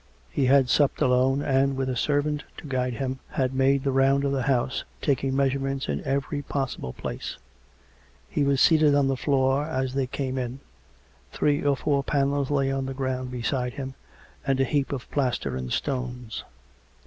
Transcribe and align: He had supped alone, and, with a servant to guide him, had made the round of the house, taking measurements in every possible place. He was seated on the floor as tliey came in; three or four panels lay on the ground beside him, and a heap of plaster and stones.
He 0.31 0.45
had 0.47 0.67
supped 0.67 0.99
alone, 0.99 1.43
and, 1.43 1.77
with 1.77 1.87
a 1.87 1.95
servant 1.95 2.43
to 2.57 2.65
guide 2.65 2.93
him, 2.93 3.19
had 3.33 3.53
made 3.53 3.83
the 3.83 3.91
round 3.91 4.23
of 4.23 4.31
the 4.31 4.41
house, 4.41 4.83
taking 4.99 5.35
measurements 5.35 5.87
in 5.87 6.03
every 6.05 6.41
possible 6.41 6.91
place. 6.91 7.37
He 8.27 8.43
was 8.43 8.59
seated 8.59 8.95
on 8.95 9.07
the 9.09 9.15
floor 9.15 9.63
as 9.63 9.93
tliey 9.93 10.09
came 10.09 10.39
in; 10.39 10.59
three 11.31 11.61
or 11.63 11.77
four 11.77 12.03
panels 12.03 12.49
lay 12.49 12.71
on 12.71 12.87
the 12.87 12.95
ground 12.95 13.29
beside 13.29 13.73
him, 13.73 13.93
and 14.43 14.59
a 14.59 14.63
heap 14.63 14.91
of 14.91 15.07
plaster 15.11 15.55
and 15.55 15.71
stones. 15.71 16.43